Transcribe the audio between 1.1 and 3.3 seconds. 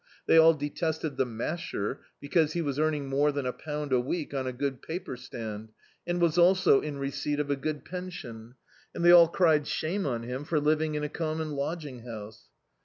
the "Masher," because he was earning